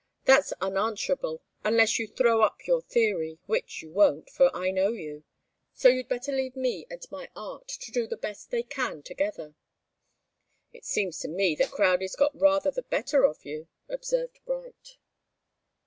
[0.25, 5.25] "That's unanswerable unless you throw up your theory which you won't, for I know you.
[5.75, 9.53] So you'd better leave me and my art to do the best they can together."
[10.73, 14.97] "It seems to me that Crowdie's got rather the better of you," observed Bright.